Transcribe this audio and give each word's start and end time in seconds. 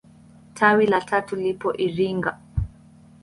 Tawi 0.53 0.85
la 0.87 1.01
tatu 1.01 1.35
lipo 1.35 1.73
Iringa. 1.73 2.39